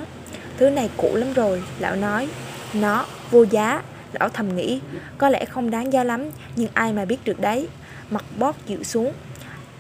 Thứ 0.56 0.70
này 0.70 0.90
cũ 0.96 1.11
lắm 1.14 1.32
rồi, 1.32 1.62
lão 1.78 1.96
nói. 1.96 2.28
Nó 2.75 3.06
vô 3.31 3.43
giá 3.43 3.82
Lão 4.12 4.28
thầm 4.28 4.56
nghĩ 4.56 4.81
Có 5.19 5.28
lẽ 5.28 5.44
không 5.44 5.70
đáng 5.70 5.93
giá 5.93 6.05
lắm 6.05 6.31
Nhưng 6.56 6.69
ai 6.75 6.93
mà 6.93 7.05
biết 7.05 7.19
được 7.25 7.40
đấy 7.40 7.69
Mặt 8.11 8.25
bóp 8.38 8.67
dịu 8.67 8.82
xuống 8.82 9.12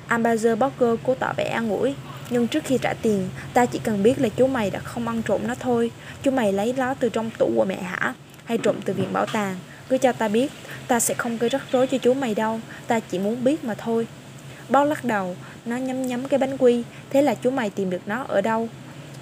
Ambazer 0.08 0.56
Barker 0.56 0.98
cố 1.04 1.14
tỏ 1.14 1.32
vẻ 1.36 1.44
an 1.44 1.70
ủi 1.70 1.94
nhưng 2.30 2.48
trước 2.48 2.64
khi 2.64 2.78
trả 2.78 2.94
tiền, 3.02 3.28
Ta 3.54 3.66
chỉ 3.66 3.78
cần 3.78 4.02
biết 4.02 4.20
là 4.20 4.28
chú 4.28 4.46
mày 4.46 4.70
đã 4.70 4.78
không 4.78 5.08
ăn 5.08 5.22
trộm 5.22 5.40
nó 5.46 5.54
thôi. 5.54 5.90
Chú 6.22 6.30
mày 6.30 6.52
lấy 6.52 6.74
nó 6.76 6.94
từ 6.94 7.08
trong 7.08 7.30
tủ 7.38 7.52
của 7.56 7.64
mẹ 7.64 7.82
hả? 7.82 8.14
Hay 8.44 8.58
trộm 8.58 8.76
từ 8.84 8.92
viện 8.92 9.12
bảo 9.12 9.26
tàng? 9.26 9.56
Cứ 9.88 9.98
cho 9.98 10.12
ta 10.12 10.28
biết, 10.28 10.52
Ta 10.88 11.00
sẽ 11.00 11.14
không 11.14 11.38
gây 11.38 11.50
rắc 11.50 11.62
rối 11.72 11.86
cho 11.86 11.98
chú 11.98 12.14
mày 12.14 12.34
đâu. 12.34 12.60
Ta 12.86 13.00
chỉ 13.00 13.18
muốn 13.18 13.44
biết 13.44 13.64
mà 13.64 13.74
thôi. 13.74 14.06
Bót 14.68 14.88
lắc 14.88 15.04
đầu, 15.04 15.36
Nó 15.64 15.76
nhắm 15.76 16.06
nhắm 16.06 16.28
cái 16.28 16.38
bánh 16.38 16.56
quy. 16.58 16.82
Thế 17.10 17.22
là 17.22 17.34
chú 17.34 17.50
mày 17.50 17.70
tìm 17.70 17.90
được 17.90 18.02
nó 18.06 18.24
ở 18.28 18.40
đâu? 18.40 18.68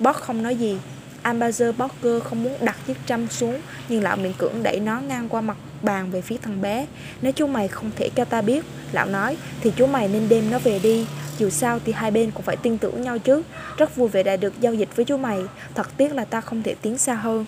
Bót 0.01 0.17
không 0.17 0.43
nói 0.43 0.57
gì. 0.57 0.79
Ambassador 1.23 1.77
Bocker 1.77 2.23
không 2.23 2.43
muốn 2.43 2.53
đặt 2.61 2.77
chiếc 2.87 2.97
trăm 3.07 3.29
xuống, 3.29 3.61
Nhưng 3.89 4.03
lão 4.03 4.17
miệng 4.17 4.35
cưỡng 4.39 4.63
đẩy 4.63 4.81
nó 4.81 5.01
ngang 5.01 5.29
qua 5.29 5.41
mặt 5.41 5.57
bàn 5.83 6.11
về 6.11 6.21
phía 6.21 6.37
thằng 6.43 6.61
bé. 6.61 6.87
Nếu 7.23 7.33
chú 7.33 7.47
mày 7.47 7.69
không 7.69 7.91
thể 7.97 8.11
cho 8.15 8.25
ta 8.25 8.43
biết, 8.43 8.65
Lão 8.93 9.07
nói, 9.07 9.37
Thì 9.61 9.73
chú 9.77 9.87
mày 9.87 10.09
nên 10.09 10.29
đem 10.29 10.51
nó 10.51 10.59
về 10.59 10.79
đi. 10.79 11.07
Dù 11.41 11.51
sao 11.51 11.81
thì 11.85 11.93
hai 11.93 12.11
bên 12.11 12.31
cũng 12.31 12.43
phải 12.43 12.57
tin 12.57 12.79
tưởng 12.79 13.03
nhau 13.03 13.19
chứ 13.19 13.43
Rất 13.77 13.97
vui 13.97 14.09
vẻ 14.09 14.23
đã 14.23 14.37
được 14.37 14.61
giao 14.61 14.75
dịch 14.75 14.97
với 14.97 15.05
chú 15.05 15.17
mày 15.17 15.43
Thật 15.75 15.89
tiếc 15.97 16.15
là 16.15 16.25
ta 16.25 16.41
không 16.41 16.63
thể 16.63 16.75
tiến 16.83 16.99
xa 16.99 17.15
hơn 17.15 17.47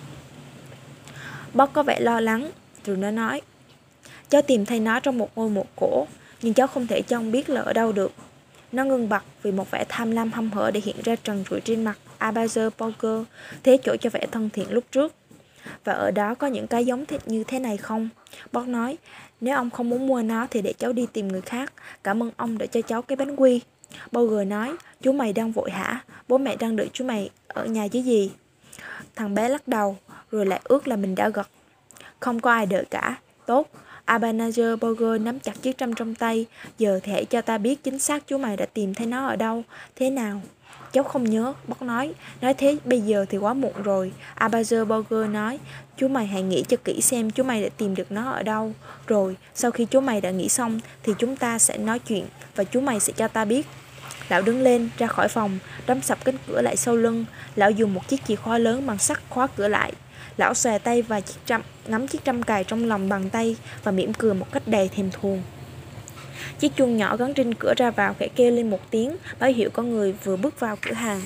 Bob 1.53 1.69
có 1.73 1.83
vẻ 1.83 1.99
lo 1.99 2.19
lắng 2.19 2.51
Rồi 2.85 2.97
nó 2.97 3.11
nói 3.11 3.41
Cháu 4.29 4.41
tìm 4.41 4.65
thấy 4.65 4.79
nó 4.79 4.99
trong 4.99 5.17
một 5.17 5.29
ngôi 5.35 5.49
mộ 5.49 5.65
cổ 5.75 6.07
Nhưng 6.41 6.53
cháu 6.53 6.67
không 6.67 6.87
thể 6.87 7.01
cho 7.01 7.17
ông 7.17 7.31
biết 7.31 7.49
là 7.49 7.61
ở 7.61 7.73
đâu 7.73 7.91
được 7.91 8.11
Nó 8.71 8.83
ngưng 8.83 9.09
bặt 9.09 9.23
vì 9.43 9.51
một 9.51 9.71
vẻ 9.71 9.85
tham 9.89 10.11
lam 10.11 10.31
hăm 10.31 10.51
hở 10.51 10.71
để 10.71 10.81
hiện 10.83 10.95
ra 11.03 11.15
trần 11.15 11.43
trụi 11.49 11.61
trên 11.61 11.83
mặt 11.83 11.97
Abazer 12.19 12.69
Poker 12.69 13.27
thế 13.63 13.77
chỗ 13.83 13.95
cho 14.01 14.09
vẻ 14.09 14.25
thân 14.31 14.49
thiện 14.49 14.71
lúc 14.71 14.83
trước. 14.91 15.13
Và 15.83 15.93
ở 15.93 16.11
đó 16.11 16.35
có 16.35 16.47
những 16.47 16.67
cái 16.67 16.85
giống 16.85 17.05
như 17.25 17.43
thế 17.43 17.59
này 17.59 17.77
không? 17.77 18.09
Bót 18.51 18.67
nói, 18.67 18.97
nếu 19.41 19.55
ông 19.55 19.69
không 19.69 19.89
muốn 19.89 20.07
mua 20.07 20.21
nó 20.21 20.47
thì 20.49 20.61
để 20.61 20.73
cháu 20.73 20.93
đi 20.93 21.07
tìm 21.13 21.27
người 21.27 21.41
khác. 21.41 21.73
Cảm 22.03 22.23
ơn 22.23 22.31
ông 22.37 22.57
đã 22.57 22.65
cho 22.65 22.81
cháu 22.81 23.01
cái 23.01 23.15
bánh 23.15 23.35
quy. 23.35 23.61
Boger 24.11 24.47
nói, 24.47 24.75
chú 25.01 25.11
mày 25.11 25.33
đang 25.33 25.51
vội 25.51 25.71
hả? 25.71 26.03
Bố 26.27 26.37
mẹ 26.37 26.55
đang 26.55 26.75
đợi 26.75 26.89
chú 26.93 27.03
mày 27.03 27.29
ở 27.47 27.65
nhà 27.65 27.87
chứ 27.87 27.99
gì? 27.99 28.31
Thằng 29.15 29.35
bé 29.35 29.49
lắc 29.49 29.67
đầu, 29.67 29.97
rồi 30.31 30.45
lại 30.45 30.61
ước 30.63 30.87
là 30.87 30.95
mình 30.95 31.15
đã 31.15 31.29
gật. 31.29 31.47
Không 32.19 32.39
có 32.39 32.51
ai 32.51 32.65
đợi 32.65 32.85
cả. 32.89 33.17
Tốt. 33.45 33.67
Abanager 34.05 34.79
Boger 34.81 35.21
nắm 35.21 35.39
chặt 35.39 35.61
chiếc 35.61 35.77
trăm 35.77 35.93
trong 35.93 36.15
tay. 36.15 36.45
Giờ 36.77 36.99
thể 37.03 37.25
cho 37.25 37.41
ta 37.41 37.57
biết 37.57 37.83
chính 37.83 37.99
xác 37.99 38.27
chú 38.27 38.37
mày 38.37 38.57
đã 38.57 38.65
tìm 38.65 38.93
thấy 38.93 39.07
nó 39.07 39.25
ở 39.25 39.35
đâu. 39.35 39.63
Thế 39.95 40.09
nào? 40.09 40.41
Cháu 40.91 41.03
không 41.03 41.23
nhớ, 41.23 41.53
bác 41.67 41.81
nói. 41.81 42.13
Nói 42.41 42.53
thế 42.53 42.77
bây 42.85 43.01
giờ 43.01 43.25
thì 43.29 43.37
quá 43.37 43.53
muộn 43.53 43.73
rồi. 43.83 44.11
Abazer 44.35 44.85
Burger 44.85 45.29
nói, 45.29 45.59
chú 45.97 46.07
mày 46.07 46.27
hãy 46.27 46.41
nghĩ 46.41 46.63
cho 46.67 46.77
kỹ 46.83 47.01
xem 47.01 47.31
chú 47.31 47.43
mày 47.43 47.63
đã 47.63 47.69
tìm 47.77 47.95
được 47.95 48.11
nó 48.11 48.31
ở 48.31 48.43
đâu. 48.43 48.73
Rồi, 49.07 49.37
sau 49.55 49.71
khi 49.71 49.85
chú 49.85 49.99
mày 49.99 50.21
đã 50.21 50.31
nghĩ 50.31 50.49
xong 50.49 50.79
thì 51.03 51.13
chúng 51.17 51.35
ta 51.35 51.59
sẽ 51.59 51.77
nói 51.77 51.99
chuyện 51.99 52.25
và 52.55 52.63
chú 52.63 52.81
mày 52.81 52.99
sẽ 52.99 53.13
cho 53.13 53.27
ta 53.27 53.45
biết. 53.45 53.67
Lão 54.29 54.41
đứng 54.41 54.61
lên, 54.61 54.89
ra 54.97 55.07
khỏi 55.07 55.27
phòng, 55.27 55.59
đóng 55.87 56.01
sập 56.01 56.25
cánh 56.25 56.35
cửa 56.47 56.61
lại 56.61 56.77
sau 56.77 56.95
lưng. 56.95 57.25
Lão 57.55 57.71
dùng 57.71 57.93
một 57.93 58.07
chiếc 58.07 58.25
chìa 58.27 58.35
khóa 58.35 58.57
lớn 58.57 58.87
bằng 58.87 58.97
sắt 58.97 59.19
khóa 59.29 59.47
cửa 59.47 59.67
lại. 59.67 59.93
Lão 60.37 60.53
xòe 60.53 60.79
tay 60.79 61.01
và 61.01 61.19
chiếc 61.21 61.35
trăm, 61.45 61.61
ngắm 61.87 62.07
chiếc 62.07 62.23
trăm 62.23 62.43
cài 62.43 62.63
trong 62.63 62.85
lòng 62.85 63.09
bằng 63.09 63.29
tay 63.29 63.55
và 63.83 63.91
mỉm 63.91 64.13
cười 64.13 64.33
một 64.33 64.51
cách 64.51 64.63
đầy 64.65 64.89
thèm 64.89 65.11
thuồng. 65.11 65.43
Chiếc 66.59 66.75
chuông 66.75 66.97
nhỏ 66.97 67.17
gắn 67.17 67.33
trên 67.33 67.53
cửa 67.53 67.73
ra 67.77 67.91
vào 67.91 68.15
khẽ 68.19 68.27
kêu 68.35 68.51
lên 68.51 68.69
một 68.69 68.79
tiếng, 68.91 69.15
báo 69.39 69.49
hiệu 69.49 69.69
có 69.73 69.83
người 69.83 70.15
vừa 70.23 70.35
bước 70.35 70.59
vào 70.59 70.77
cửa 70.81 70.93
hàng. 70.93 71.21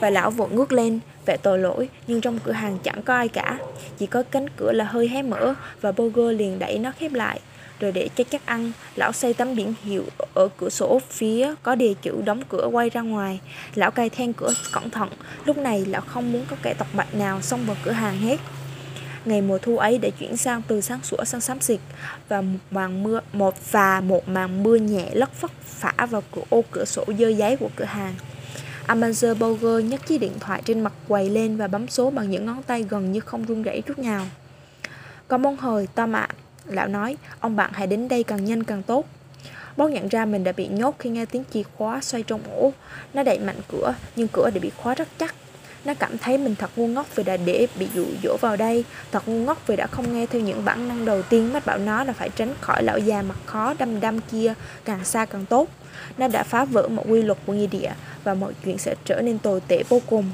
Và 0.00 0.10
lão 0.10 0.30
vội 0.30 0.48
ngước 0.50 0.72
lên, 0.72 1.00
vẻ 1.26 1.36
tội 1.42 1.58
lỗi, 1.58 1.88
nhưng 2.06 2.20
trong 2.20 2.38
cửa 2.44 2.52
hàng 2.52 2.78
chẳng 2.82 3.02
có 3.02 3.14
ai 3.14 3.28
cả. 3.28 3.58
Chỉ 3.98 4.06
có 4.06 4.22
cánh 4.22 4.46
cửa 4.56 4.72
là 4.72 4.84
hơi 4.84 5.08
hé 5.08 5.22
mở 5.22 5.54
và 5.80 5.92
Boger 5.92 6.38
liền 6.38 6.58
đẩy 6.58 6.78
nó 6.78 6.92
khép 6.98 7.12
lại. 7.12 7.40
Rồi 7.80 7.92
để 7.92 8.08
cho 8.16 8.24
chắc 8.30 8.46
ăn, 8.46 8.72
lão 8.96 9.12
xây 9.12 9.34
tấm 9.34 9.56
biển 9.56 9.74
hiệu 9.84 10.04
ở 10.34 10.48
cửa 10.56 10.68
sổ 10.68 11.00
phía 11.10 11.54
có 11.62 11.74
đề 11.74 11.94
chữ 12.02 12.22
đóng 12.24 12.42
cửa 12.48 12.68
quay 12.72 12.90
ra 12.90 13.00
ngoài. 13.00 13.40
Lão 13.74 13.90
cài 13.90 14.10
then 14.10 14.32
cửa 14.32 14.52
cẩn 14.72 14.90
thận, 14.90 15.08
lúc 15.44 15.56
này 15.56 15.84
lão 15.84 16.00
không 16.00 16.32
muốn 16.32 16.44
có 16.50 16.56
kẻ 16.62 16.74
tộc 16.74 16.88
bạch 16.92 17.14
nào 17.14 17.42
xông 17.42 17.66
vào 17.66 17.76
cửa 17.84 17.90
hàng 17.90 18.18
hết. 18.18 18.40
Ngày 19.24 19.42
mùa 19.42 19.58
thu 19.58 19.78
ấy 19.78 19.98
đã 19.98 20.08
chuyển 20.18 20.36
sang 20.36 20.62
từ 20.68 20.80
sáng 20.80 21.00
sủa 21.02 21.24
sang 21.24 21.40
xám 21.40 21.60
xịt 21.60 21.80
và 22.28 22.40
một 22.40 22.58
màn 22.70 23.02
mưa 23.02 23.20
một 23.32 23.54
và 23.72 24.00
một 24.00 24.28
màn 24.28 24.62
mưa 24.62 24.76
nhẹ 24.76 25.10
lất 25.12 25.32
phất 25.32 25.50
phả 25.62 26.06
vào 26.10 26.22
cửa 26.32 26.42
ô 26.50 26.64
cửa 26.70 26.84
sổ 26.84 27.04
dơ 27.18 27.28
giấy 27.28 27.56
của 27.56 27.70
cửa 27.76 27.84
hàng. 27.84 28.14
Amazer 28.86 29.34
Burger 29.34 29.90
nhấc 29.90 30.06
chiếc 30.06 30.18
điện 30.18 30.32
thoại 30.40 30.62
trên 30.64 30.80
mặt 30.80 30.92
quầy 31.08 31.30
lên 31.30 31.56
và 31.56 31.68
bấm 31.68 31.88
số 31.88 32.10
bằng 32.10 32.30
những 32.30 32.46
ngón 32.46 32.62
tay 32.62 32.82
gần 32.82 33.12
như 33.12 33.20
không 33.20 33.44
run 33.44 33.62
rẩy 33.62 33.82
chút 33.86 33.98
nào. 33.98 34.26
Có 35.28 35.38
món 35.38 35.56
hời, 35.56 35.86
Tom 35.94 36.12
ạ. 36.16 36.28
Lão 36.66 36.88
nói, 36.88 37.16
ông 37.40 37.56
bạn 37.56 37.70
hãy 37.72 37.86
đến 37.86 38.08
đây 38.08 38.22
càng 38.22 38.44
nhanh 38.44 38.64
càng 38.64 38.82
tốt. 38.82 39.06
Bót 39.76 39.90
nhận 39.90 40.08
ra 40.08 40.24
mình 40.24 40.44
đã 40.44 40.52
bị 40.52 40.68
nhốt 40.68 40.96
khi 40.98 41.10
nghe 41.10 41.26
tiếng 41.26 41.44
chìa 41.52 41.62
khóa 41.76 42.00
xoay 42.00 42.22
trong 42.22 42.40
ổ. 42.60 42.72
Nó 43.14 43.22
đẩy 43.22 43.38
mạnh 43.38 43.58
cửa, 43.68 43.94
nhưng 44.16 44.28
cửa 44.28 44.50
đã 44.50 44.60
bị 44.60 44.70
khóa 44.76 44.94
rất 44.94 45.08
chắc. 45.18 45.34
Nó 45.84 45.94
cảm 45.94 46.18
thấy 46.18 46.38
mình 46.38 46.54
thật 46.54 46.70
ngu 46.76 46.86
ngốc 46.86 47.06
vì 47.14 47.24
đã 47.24 47.36
để 47.36 47.66
bị 47.78 47.88
dụ 47.94 48.06
dỗ 48.22 48.36
vào 48.40 48.56
đây 48.56 48.84
Thật 49.12 49.28
ngu 49.28 49.44
ngốc 49.44 49.66
vì 49.66 49.76
đã 49.76 49.86
không 49.86 50.14
nghe 50.14 50.26
theo 50.26 50.42
những 50.42 50.64
bản 50.64 50.88
năng 50.88 51.04
đầu 51.04 51.22
tiên 51.22 51.52
mách 51.52 51.66
bảo 51.66 51.78
nó 51.78 52.04
là 52.04 52.12
phải 52.12 52.30
tránh 52.30 52.54
khỏi 52.60 52.82
lão 52.82 52.98
già 52.98 53.22
mặt 53.22 53.36
khó 53.46 53.74
đâm 53.78 54.00
đâm 54.00 54.20
kia 54.20 54.54
Càng 54.84 55.04
xa 55.04 55.24
càng 55.24 55.46
tốt 55.46 55.68
Nó 56.18 56.28
đã 56.28 56.42
phá 56.42 56.64
vỡ 56.64 56.88
một 56.88 57.04
quy 57.08 57.22
luật 57.22 57.38
của 57.46 57.52
nghi 57.52 57.66
địa 57.66 57.92
Và 58.24 58.34
mọi 58.34 58.52
chuyện 58.64 58.78
sẽ 58.78 58.94
trở 59.04 59.22
nên 59.22 59.38
tồi 59.38 59.60
tệ 59.68 59.82
vô 59.88 60.00
cùng 60.06 60.30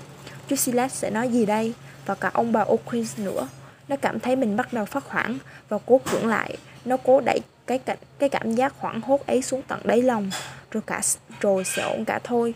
Chú 0.48 0.56
Silas 0.56 0.92
sẽ 0.92 1.10
nói 1.10 1.28
gì 1.28 1.46
đây 1.46 1.72
Và 2.06 2.14
cả 2.14 2.30
ông 2.32 2.52
bà 2.52 2.64
O'Quinn 2.64 3.24
nữa 3.24 3.48
nó 3.90 3.96
cảm 3.96 4.20
thấy 4.20 4.36
mình 4.36 4.56
bắt 4.56 4.72
đầu 4.72 4.84
phát 4.84 5.04
hoảng 5.04 5.38
Và 5.68 5.78
cố 5.86 6.00
cưỡng 6.12 6.26
lại 6.26 6.56
Nó 6.84 6.96
cố 6.96 7.20
đẩy 7.20 7.40
cái, 7.66 7.78
cái, 7.78 7.96
cái 8.18 8.28
cảm 8.28 8.54
giác 8.54 8.74
hoảng 8.78 9.00
hốt 9.00 9.26
ấy 9.26 9.42
xuống 9.42 9.62
tận 9.68 9.80
đáy 9.84 10.02
lòng 10.02 10.30
Rồi 10.70 10.82
cả 10.86 11.00
rồi 11.40 11.64
sẽ 11.64 11.82
ổn 11.82 12.04
cả 12.04 12.20
thôi 12.24 12.54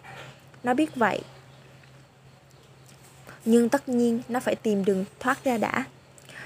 Nó 0.63 0.75
biết 0.75 0.97
vậy 0.97 1.21
nhưng 3.45 3.69
tất 3.69 3.89
nhiên 3.89 4.21
nó 4.29 4.41
phải 4.41 4.55
tìm 4.55 4.85
đường 4.85 5.05
thoát 5.21 5.45
ra 5.45 5.59
đã. 5.59 5.85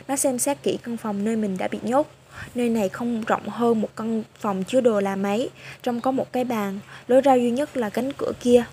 Nó 0.08 0.16
xem 0.16 0.38
xét 0.38 0.62
kỹ 0.62 0.78
căn 0.82 0.96
phòng 0.96 1.24
nơi 1.24 1.36
mình 1.36 1.56
đã 1.58 1.68
bị 1.68 1.78
nhốt. 1.82 2.10
Nơi 2.54 2.68
này 2.68 2.88
không 2.88 3.24
rộng 3.26 3.48
hơn 3.48 3.80
một 3.80 3.88
căn 3.96 4.22
phòng 4.38 4.64
chứa 4.64 4.80
đồ 4.80 5.00
là 5.00 5.16
mấy. 5.16 5.50
Trong 5.82 6.00
có 6.00 6.10
một 6.10 6.32
cái 6.32 6.44
bàn, 6.44 6.78
lối 7.08 7.20
ra 7.20 7.34
duy 7.34 7.50
nhất 7.50 7.76
là 7.76 7.90
cánh 7.90 8.12
cửa 8.12 8.32
kia. 8.40 8.64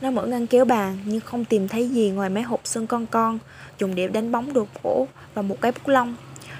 Nó 0.00 0.10
mở 0.10 0.26
ngăn 0.26 0.46
kéo 0.46 0.64
bàn 0.64 0.98
nhưng 1.04 1.20
không 1.20 1.44
tìm 1.44 1.68
thấy 1.68 1.88
gì 1.88 2.10
ngoài 2.10 2.30
mấy 2.30 2.42
hộp 2.42 2.60
sơn 2.64 2.86
con 2.86 3.06
con, 3.06 3.38
dùng 3.78 3.94
để 3.94 4.08
đánh 4.08 4.32
bóng 4.32 4.52
đồ 4.52 4.66
cổ 4.82 5.08
và 5.34 5.42
một 5.42 5.60
cái 5.60 5.72
bút 5.72 5.88
lông. 5.88 6.14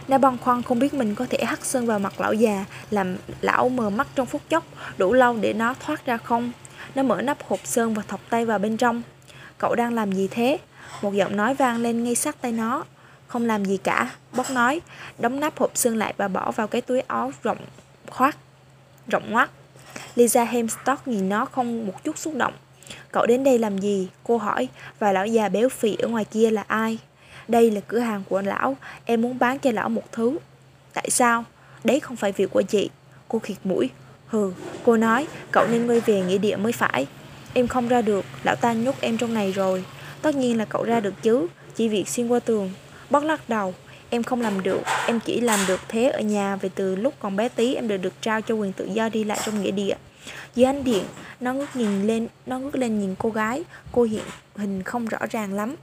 Nó 0.08 0.18
băn 0.18 0.38
khoăn 0.38 0.62
không 0.62 0.78
biết 0.78 0.94
mình 0.94 1.14
có 1.14 1.26
thể 1.30 1.44
hắt 1.44 1.64
sơn 1.64 1.86
vào 1.86 1.98
mặt 1.98 2.20
lão 2.20 2.32
già, 2.32 2.64
làm 2.90 3.16
lão 3.40 3.68
mờ 3.68 3.90
mắt 3.90 4.08
trong 4.14 4.26
phút 4.26 4.42
chốc, 4.48 4.64
đủ 4.98 5.12
lâu 5.12 5.36
để 5.40 5.52
nó 5.52 5.74
thoát 5.80 6.06
ra 6.06 6.16
không. 6.16 6.52
Nó 6.94 7.02
mở 7.02 7.22
nắp 7.22 7.42
hộp 7.42 7.60
sơn 7.64 7.94
và 7.94 8.02
thọc 8.08 8.20
tay 8.30 8.46
vào 8.46 8.58
bên 8.58 8.76
trong. 8.76 9.02
Cậu 9.58 9.74
đang 9.74 9.94
làm 9.94 10.12
gì 10.12 10.28
thế? 10.30 10.58
Một 11.02 11.14
giọng 11.14 11.36
nói 11.36 11.54
vang 11.54 11.76
lên 11.76 12.04
ngay 12.04 12.14
sát 12.14 12.40
tay 12.40 12.52
nó. 12.52 12.84
Không 13.26 13.46
làm 13.46 13.64
gì 13.64 13.76
cả, 13.76 14.10
bóc 14.36 14.50
nói, 14.50 14.80
đóng 15.18 15.40
nắp 15.40 15.58
hộp 15.58 15.70
sơn 15.74 15.96
lại 15.96 16.14
và 16.16 16.28
bỏ 16.28 16.50
vào 16.50 16.66
cái 16.66 16.80
túi 16.80 17.00
áo 17.00 17.32
rộng 17.42 17.58
khoát, 18.10 18.36
rộng 19.06 19.30
ngoắt. 19.30 19.50
Lisa 20.14 20.44
Hemstock 20.44 21.08
nhìn 21.08 21.28
nó 21.28 21.44
không 21.44 21.86
một 21.86 22.04
chút 22.04 22.18
xúc 22.18 22.34
động. 22.34 22.52
Cậu 23.12 23.26
đến 23.26 23.44
đây 23.44 23.58
làm 23.58 23.78
gì? 23.78 24.08
Cô 24.24 24.36
hỏi, 24.36 24.68
và 24.98 25.12
lão 25.12 25.26
già 25.26 25.48
béo 25.48 25.68
phì 25.68 25.96
ở 25.96 26.08
ngoài 26.08 26.24
kia 26.24 26.50
là 26.50 26.64
ai? 26.66 26.98
Đây 27.48 27.70
là 27.70 27.80
cửa 27.88 27.98
hàng 27.98 28.22
của 28.28 28.42
lão, 28.42 28.76
em 29.04 29.22
muốn 29.22 29.38
bán 29.38 29.58
cho 29.58 29.70
lão 29.72 29.88
một 29.88 30.12
thứ. 30.12 30.38
Tại 30.94 31.10
sao? 31.10 31.44
Đấy 31.84 32.00
không 32.00 32.16
phải 32.16 32.32
việc 32.32 32.50
của 32.50 32.62
chị. 32.62 32.90
Cô 33.28 33.38
khịt 33.38 33.56
mũi. 33.64 33.90
Hừ, 34.26 34.52
cô 34.84 34.96
nói, 34.96 35.26
cậu 35.50 35.66
nên 35.66 35.86
quay 35.86 36.00
về 36.00 36.20
nghĩa 36.20 36.38
địa 36.38 36.56
mới 36.56 36.72
phải. 36.72 37.06
Em 37.54 37.68
không 37.68 37.88
ra 37.88 38.02
được, 38.02 38.24
lão 38.44 38.56
ta 38.56 38.72
nhốt 38.72 38.94
em 39.00 39.18
trong 39.18 39.34
này 39.34 39.52
rồi. 39.52 39.84
Tất 40.22 40.34
nhiên 40.34 40.58
là 40.58 40.64
cậu 40.64 40.84
ra 40.84 41.00
được 41.00 41.14
chứ, 41.22 41.46
chỉ 41.74 41.88
việc 41.88 42.08
xuyên 42.08 42.28
qua 42.28 42.40
tường. 42.40 42.70
Bóc 43.10 43.24
lắc 43.24 43.48
đầu, 43.48 43.74
em 44.10 44.22
không 44.22 44.40
làm 44.40 44.62
được, 44.62 44.80
em 45.06 45.20
chỉ 45.20 45.40
làm 45.40 45.60
được 45.68 45.80
thế 45.88 46.08
ở 46.08 46.20
nhà 46.20 46.56
vì 46.56 46.68
từ 46.74 46.96
lúc 46.96 47.14
còn 47.18 47.36
bé 47.36 47.48
tí 47.48 47.74
em 47.74 47.88
đều 47.88 47.98
được 47.98 48.22
trao 48.22 48.40
cho 48.40 48.54
quyền 48.54 48.72
tự 48.72 48.84
do 48.84 49.08
đi 49.08 49.24
lại 49.24 49.38
trong 49.44 49.62
nghĩa 49.62 49.70
địa. 49.70 49.94
Dưới 50.54 50.66
ánh 50.66 50.84
điện, 50.84 51.04
nó 51.40 51.52
ngước 51.52 51.76
nhìn 51.76 52.06
lên, 52.06 52.28
nó 52.46 52.58
ngước 52.58 52.74
lên 52.74 53.00
nhìn 53.00 53.14
cô 53.18 53.30
gái, 53.30 53.64
cô 53.92 54.02
hiện 54.02 54.24
hình 54.56 54.82
không 54.82 55.06
rõ 55.06 55.18
ràng 55.30 55.54
lắm. 55.54 55.76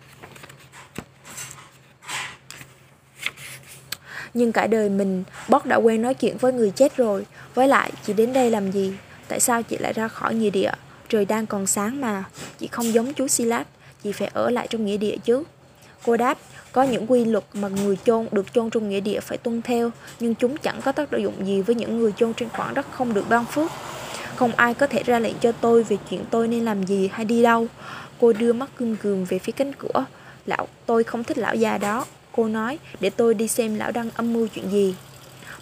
Nhưng 4.34 4.52
cả 4.52 4.68
đời 4.68 4.90
mình, 4.90 5.24
Bót 5.50 5.66
đã 5.66 5.76
quen 5.76 6.02
nói 6.02 6.14
chuyện 6.14 6.38
với 6.38 6.54
người 6.54 6.72
chết 6.72 6.98
rồi. 6.98 7.26
Với 7.54 7.68
lại, 7.68 7.92
chị 8.04 8.14
đến 8.14 8.34
đây 8.34 8.50
làm 8.50 8.72
gì? 8.72 8.94
Tại 9.28 9.40
sao 9.40 9.64
chị 9.64 9.78
lại 9.78 9.94
ra 9.94 10.08
khỏi 10.08 10.36
nghĩa 10.36 10.50
địa? 10.50 10.72
Trời 11.10 11.26
đang 11.26 11.46
còn 11.46 11.68
sáng 11.68 12.02
mà. 12.02 12.24
Chị 12.58 12.68
không 12.68 12.94
giống 12.94 13.14
chú 13.14 13.28
Silas, 13.28 13.68
chị 14.04 14.12
phải 14.12 14.30
ở 14.34 14.50
lại 14.50 14.68
trong 14.70 14.86
nghĩa 14.86 14.98
địa 14.98 15.18
chứ. 15.26 15.44
Cô 16.06 16.18
đáp, 16.18 16.38
có 16.72 16.84
những 16.84 17.12
quy 17.12 17.26
luật 17.26 17.44
mà 17.54 17.68
người 17.68 17.98
chôn 18.06 18.28
được 18.32 18.54
chôn 18.54 18.70
trong 18.70 18.90
nghĩa 18.90 19.00
địa 19.00 19.20
phải 19.20 19.38
tuân 19.38 19.62
theo, 19.62 19.92
nhưng 20.20 20.36
chúng 20.36 20.58
chẳng 20.58 20.82
có 20.82 20.92
tác 20.92 21.12
dụng 21.12 21.46
gì 21.48 21.62
với 21.62 21.76
những 21.76 22.00
người 22.00 22.14
chôn 22.18 22.34
trên 22.34 22.50
khoảng 22.50 22.74
đất 22.74 22.86
không 22.92 23.14
được 23.14 23.30
ban 23.30 23.46
phước. 23.46 23.72
Không 24.36 24.52
ai 24.56 24.74
có 24.74 24.88
thể 24.88 25.04
ra 25.04 25.20
lệnh 25.20 25.36
cho 25.42 25.52
tôi 25.52 25.84
về 25.84 25.98
chuyện 26.10 26.24
tôi 26.32 26.48
nên 26.48 26.66
làm 26.66 26.84
gì 26.84 27.10
hay 27.14 27.26
đi 27.26 27.44
đâu. 27.44 27.68
Cô 28.20 28.34
đưa 28.34 28.54
mắt 28.54 28.70
cưng 28.78 28.96
gườm 29.02 29.26
về 29.26 29.40
phía 29.40 29.52
cánh 29.52 29.74
cửa. 29.74 30.06
Lão, 30.46 30.68
tôi 30.86 31.04
không 31.04 31.24
thích 31.24 31.38
lão 31.38 31.56
già 31.56 31.78
đó. 31.78 32.06
Cô 32.32 32.48
nói, 32.48 32.80
để 33.00 33.10
tôi 33.10 33.34
đi 33.34 33.48
xem 33.48 33.76
lão 33.76 33.92
đang 33.92 34.10
âm 34.16 34.34
mưu 34.34 34.48
chuyện 34.48 34.70
gì. 34.72 34.96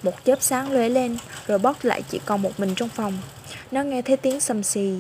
Một 0.04 0.26
chớp 0.26 0.42
sáng 0.42 0.72
lóe 0.72 0.90
lên, 0.90 1.18
rồi 1.48 1.60
bót 1.60 1.86
lại 1.86 2.04
chỉ 2.10 2.20
còn 2.26 2.42
một 2.42 2.60
mình 2.60 2.76
trong 2.76 2.90
phòng. 2.90 3.18
Nó 3.72 3.84
nghe 3.84 4.02
thấy 4.02 4.18
tiếng 4.18 4.40
sầm 4.40 4.64
xì, 4.64 4.94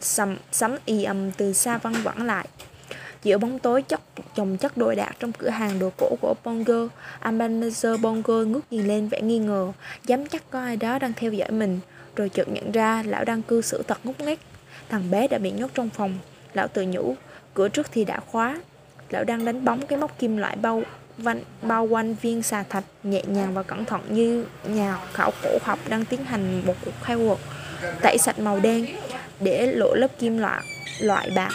sầm, 0.00 0.36
sấm 0.52 0.76
y 0.84 1.04
ầm 1.04 1.30
từ 1.30 1.52
xa 1.52 1.78
văng 1.78 1.94
vẳng 2.02 2.26
lại. 2.26 2.46
Giữa 3.22 3.38
bóng 3.38 3.58
tối 3.58 3.82
chất 3.82 4.00
chồng 4.36 4.56
chất 4.56 4.76
đồ 4.76 4.94
đạc 4.94 5.12
trong 5.18 5.32
cửa 5.32 5.48
hàng 5.48 5.78
đồ 5.78 5.90
cổ 5.96 6.16
của 6.20 6.34
Bonger, 6.44 6.88
Ambassador 7.20 8.00
Bonger 8.00 8.46
ngước 8.46 8.72
nhìn 8.72 8.86
lên 8.86 9.08
vẻ 9.08 9.20
nghi 9.20 9.38
ngờ, 9.38 9.72
dám 10.06 10.26
chắc 10.26 10.50
có 10.50 10.60
ai 10.60 10.76
đó 10.76 10.98
đang 10.98 11.12
theo 11.12 11.32
dõi 11.32 11.50
mình, 11.50 11.80
rồi 12.16 12.28
chợt 12.28 12.48
nhận 12.48 12.72
ra 12.72 13.02
lão 13.06 13.24
đang 13.24 13.42
cư 13.42 13.62
xử 13.62 13.82
thật 13.82 13.98
ngốc 14.04 14.20
nghếch. 14.20 14.38
Thằng 14.88 15.10
bé 15.10 15.28
đã 15.28 15.38
bị 15.38 15.50
nhốt 15.50 15.70
trong 15.74 15.90
phòng, 15.90 16.18
lão 16.52 16.68
tự 16.68 16.84
nhủ, 16.88 17.16
cửa 17.54 17.68
trước 17.68 17.86
thì 17.92 18.04
đã 18.04 18.20
khóa, 18.20 18.60
Lão 19.10 19.24
đang 19.24 19.44
đánh 19.44 19.64
bóng 19.64 19.86
cái 19.86 19.98
móc 19.98 20.18
kim 20.18 20.36
loại 20.36 20.56
bao 20.56 20.82
văn, 21.18 21.40
bao 21.62 21.84
quanh 21.84 22.14
viên 22.22 22.42
xà 22.42 22.62
thạch 22.62 22.84
nhẹ 23.02 23.22
nhàng 23.26 23.54
và 23.54 23.62
cẩn 23.62 23.84
thận 23.84 24.00
như 24.08 24.44
nhà 24.68 24.98
khảo 25.12 25.30
cổ 25.42 25.58
học 25.62 25.78
đang 25.88 26.04
tiến 26.04 26.24
hành 26.24 26.62
một 26.66 26.74
cuộc 26.84 26.94
khai 27.02 27.16
quật 27.16 27.38
tẩy 28.00 28.18
sạch 28.18 28.38
màu 28.38 28.60
đen 28.60 28.86
để 29.40 29.66
lộ 29.66 29.94
lớp 29.94 30.08
kim 30.18 30.38
loại 30.38 30.64
loại 31.00 31.30
bạc. 31.36 31.52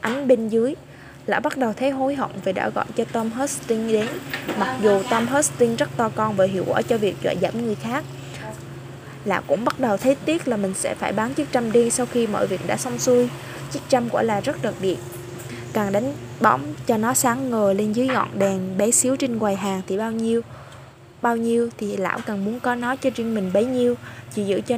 Ánh 0.00 0.28
bên 0.28 0.48
dưới 0.48 0.74
lão 1.26 1.40
bắt 1.40 1.56
đầu 1.56 1.72
thấy 1.72 1.90
hối 1.90 2.14
hận 2.14 2.30
vì 2.44 2.52
đã 2.52 2.68
gọi 2.68 2.86
cho 2.96 3.04
Tom 3.04 3.30
Hustings 3.30 3.92
đến. 3.92 4.06
Mặc 4.58 4.76
dù 4.82 5.02
Tom 5.10 5.26
Hustings 5.26 5.78
rất 5.78 5.88
to 5.96 6.10
con 6.14 6.36
và 6.36 6.44
hiệu 6.44 6.64
quả 6.66 6.82
cho 6.82 6.98
việc 6.98 7.16
dọa 7.22 7.32
dẫm 7.32 7.64
người 7.64 7.74
khác 7.74 8.04
là 9.24 9.40
cũng 9.40 9.64
bắt 9.64 9.80
đầu 9.80 9.96
thấy 9.96 10.14
tiếc 10.14 10.48
là 10.48 10.56
mình 10.56 10.74
sẽ 10.74 10.94
phải 10.94 11.12
bán 11.12 11.34
chiếc 11.34 11.52
trăm 11.52 11.72
đi 11.72 11.90
sau 11.90 12.06
khi 12.06 12.26
mọi 12.26 12.46
việc 12.46 12.66
đã 12.66 12.76
xong 12.76 12.98
xuôi. 12.98 13.28
Chiếc 13.72 13.80
trăm 13.88 14.08
quả 14.10 14.22
là 14.22 14.40
rất 14.40 14.62
đặc 14.62 14.74
biệt. 14.80 14.96
Càng 15.72 15.92
đánh 15.92 16.14
bóng 16.40 16.74
cho 16.86 16.96
nó 16.96 17.14
sáng 17.14 17.50
ngời 17.50 17.74
lên 17.74 17.92
dưới 17.92 18.06
ngọn 18.06 18.38
đèn 18.38 18.78
bé 18.78 18.90
xíu 18.90 19.16
trên 19.16 19.38
quầy 19.38 19.56
hàng 19.56 19.82
thì 19.86 19.98
bao 19.98 20.12
nhiêu 20.12 20.42
bao 21.22 21.36
nhiêu 21.36 21.70
thì 21.78 21.96
lão 21.96 22.18
càng 22.26 22.44
muốn 22.44 22.60
có 22.60 22.74
nó 22.74 22.96
cho 22.96 23.10
riêng 23.14 23.34
mình 23.34 23.50
bấy 23.52 23.64
nhiêu, 23.64 23.94
chỉ 24.34 24.44
giữ 24.44 24.60
cho, 24.66 24.76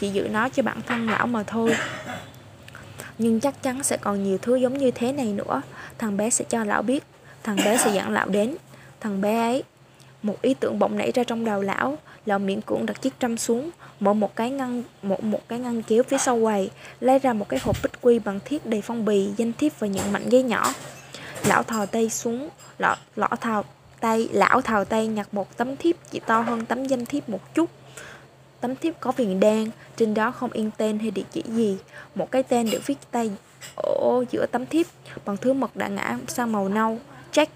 chỉ 0.00 0.08
giữ 0.08 0.28
nó 0.28 0.48
cho 0.48 0.62
bản 0.62 0.80
thân 0.86 1.10
lão 1.10 1.26
mà 1.26 1.42
thôi. 1.42 1.76
Nhưng 3.18 3.40
chắc 3.40 3.62
chắn 3.62 3.82
sẽ 3.82 3.96
còn 3.96 4.24
nhiều 4.24 4.38
thứ 4.38 4.56
giống 4.56 4.78
như 4.78 4.90
thế 4.90 5.12
này 5.12 5.32
nữa. 5.32 5.62
Thằng 5.98 6.16
bé 6.16 6.30
sẽ 6.30 6.44
cho 6.48 6.64
lão 6.64 6.82
biết, 6.82 7.04
thằng 7.42 7.56
bé 7.56 7.76
sẽ 7.76 7.94
dẫn 7.94 8.10
lão 8.10 8.28
đến, 8.28 8.56
thằng 9.00 9.20
bé 9.20 9.40
ấy. 9.40 9.62
Một 10.22 10.42
ý 10.42 10.54
tưởng 10.54 10.78
bỗng 10.78 10.98
nảy 10.98 11.12
ra 11.12 11.24
trong 11.24 11.44
đầu 11.44 11.62
lão 11.62 11.98
lão 12.26 12.38
miễn 12.38 12.60
cưỡng 12.60 12.86
đặt 12.86 13.02
chiếc 13.02 13.20
trăm 13.20 13.38
xuống, 13.38 13.70
mở 14.00 14.12
một 14.12 14.36
cái 14.36 14.50
ngăn 14.50 14.82
một 15.02 15.24
một 15.24 15.48
cái 15.48 15.58
ngăn 15.58 15.82
kéo 15.82 16.02
phía 16.02 16.18
sau 16.18 16.40
quầy, 16.42 16.70
lấy 17.00 17.18
ra 17.18 17.32
một 17.32 17.48
cái 17.48 17.60
hộp 17.62 17.76
bích 17.82 17.92
quy 18.00 18.18
bằng 18.18 18.40
thiết 18.44 18.66
đầy 18.66 18.82
phong 18.82 19.04
bì, 19.04 19.30
danh 19.36 19.52
thiếp 19.52 19.78
và 19.78 19.86
những 19.86 20.12
mảnh 20.12 20.28
giấy 20.28 20.42
nhỏ. 20.42 20.74
Lão 21.46 21.62
thò 21.62 21.86
tay 21.86 22.10
xuống 22.10 22.48
lọ 22.78 22.96
lọ 23.16 23.28
thò 23.40 23.62
tay, 24.00 24.28
lão 24.32 24.60
thò 24.60 24.84
tay 24.84 25.06
nhặt 25.06 25.34
một 25.34 25.56
tấm 25.56 25.76
thiếp 25.76 25.96
chỉ 26.10 26.20
to 26.26 26.40
hơn 26.40 26.66
tấm 26.66 26.84
danh 26.84 27.06
thiếp 27.06 27.28
một 27.28 27.54
chút. 27.54 27.70
Tấm 28.60 28.76
thiếp 28.76 29.00
có 29.00 29.12
viền 29.12 29.40
đen, 29.40 29.70
trên 29.96 30.14
đó 30.14 30.30
không 30.30 30.52
in 30.52 30.70
tên 30.76 30.98
hay 30.98 31.10
địa 31.10 31.24
chỉ 31.32 31.42
gì. 31.46 31.78
Một 32.14 32.30
cái 32.30 32.42
tên 32.42 32.70
được 32.70 32.86
viết 32.86 32.98
tay 33.10 33.30
ở 33.76 34.24
giữa 34.30 34.46
tấm 34.46 34.66
thiếp, 34.66 34.86
bằng 35.24 35.36
thứ 35.36 35.52
mực 35.52 35.76
đã 35.76 35.88
ngã 35.88 36.18
sang 36.28 36.52
màu 36.52 36.68
nâu 36.68 36.98
check 37.32 37.52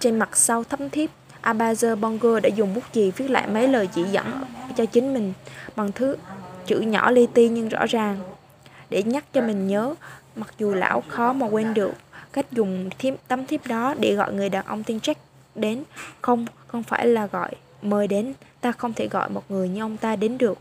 trên 0.00 0.18
mặt 0.18 0.36
sau 0.36 0.64
tấm 0.64 0.90
thiếp 0.90 1.10
Abazer 1.44 1.96
Bongo 2.00 2.40
đã 2.40 2.48
dùng 2.48 2.74
bút 2.74 2.84
chì 2.92 3.10
viết 3.10 3.30
lại 3.30 3.46
mấy 3.46 3.68
lời 3.68 3.88
chỉ 3.94 4.02
dẫn 4.02 4.44
cho 4.76 4.86
chính 4.86 5.14
mình 5.14 5.32
bằng 5.76 5.92
thứ 5.92 6.16
chữ 6.66 6.80
nhỏ 6.80 7.10
li 7.10 7.26
ti 7.34 7.48
nhưng 7.48 7.68
rõ 7.68 7.86
ràng. 7.86 8.18
Để 8.90 9.02
nhắc 9.02 9.24
cho 9.32 9.40
mình 9.40 9.66
nhớ 9.66 9.94
mặc 10.36 10.54
dù 10.58 10.74
lão 10.74 11.02
khó 11.08 11.32
mà 11.32 11.46
quên 11.46 11.74
được 11.74 11.92
cách 12.32 12.52
dùng 12.52 12.90
thiếp, 12.98 13.14
tấm 13.28 13.46
thiếp 13.46 13.66
đó 13.66 13.94
để 14.00 14.14
gọi 14.14 14.32
người 14.32 14.48
đàn 14.48 14.66
ông 14.66 14.82
tên 14.84 14.98
Jack 14.98 15.14
đến 15.54 15.82
không 16.20 16.46
không 16.66 16.82
phải 16.82 17.06
là 17.06 17.26
gọi 17.26 17.50
mời 17.82 18.08
đến 18.08 18.32
ta 18.60 18.72
không 18.72 18.92
thể 18.92 19.08
gọi 19.08 19.30
một 19.30 19.50
người 19.50 19.68
như 19.68 19.80
ông 19.80 19.96
ta 19.96 20.16
đến 20.16 20.38
được. 20.38 20.58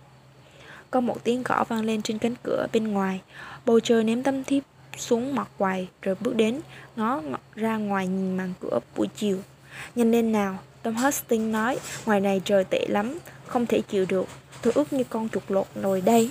Có 0.91 0.99
một 0.99 1.23
tiếng 1.23 1.43
gõ 1.43 1.63
vang 1.63 1.85
lên 1.85 2.01
trên 2.01 2.17
cánh 2.17 2.35
cửa 2.43 2.67
bên 2.73 2.87
ngoài. 2.87 3.21
Bầu 3.65 3.79
trời 3.79 4.03
ném 4.03 4.23
tấm 4.23 4.43
thiếp 4.43 4.63
xuống 4.97 5.35
mặt 5.35 5.47
quầy 5.57 5.87
rồi 6.01 6.15
bước 6.19 6.35
đến 6.35 6.59
ngó 6.95 7.21
ra 7.55 7.77
ngoài 7.77 8.07
nhìn 8.07 8.37
màn 8.37 8.53
cửa 8.59 8.79
buổi 8.95 9.07
chiều. 9.15 9.37
Nhanh 9.95 10.11
lên 10.11 10.31
nào 10.31 10.57
Tom 10.83 10.95
Hastings 10.95 11.53
nói, 11.53 11.79
ngoài 12.05 12.19
này 12.19 12.41
trời 12.45 12.63
tệ 12.63 12.85
lắm, 12.87 13.19
không 13.47 13.65
thể 13.65 13.81
chịu 13.81 14.05
được. 14.09 14.25
Tôi 14.61 14.73
ước 14.75 14.93
như 14.93 15.03
con 15.03 15.29
chuột 15.29 15.43
lột 15.47 15.67
nồi 15.75 16.01
đây. 16.01 16.29